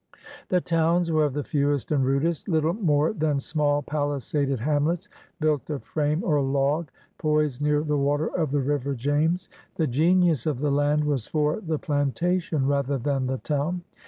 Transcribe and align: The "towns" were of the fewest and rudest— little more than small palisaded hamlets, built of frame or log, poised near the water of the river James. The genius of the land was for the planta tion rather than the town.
The 0.49 0.61
"towns" 0.61 1.11
were 1.11 1.25
of 1.25 1.35
the 1.35 1.43
fewest 1.43 1.91
and 1.91 2.03
rudest— 2.03 2.47
little 2.49 2.73
more 2.73 3.13
than 3.13 3.39
small 3.39 3.83
palisaded 3.83 4.59
hamlets, 4.59 5.07
built 5.39 5.69
of 5.69 5.83
frame 5.83 6.23
or 6.23 6.41
log, 6.41 6.89
poised 7.19 7.61
near 7.61 7.83
the 7.83 7.99
water 7.99 8.25
of 8.35 8.49
the 8.49 8.61
river 8.61 8.95
James. 8.95 9.47
The 9.75 9.85
genius 9.85 10.47
of 10.47 10.57
the 10.59 10.71
land 10.71 11.03
was 11.03 11.27
for 11.27 11.61
the 11.61 11.77
planta 11.77 12.41
tion 12.41 12.65
rather 12.65 12.97
than 12.97 13.27
the 13.27 13.37
town. 13.37 13.83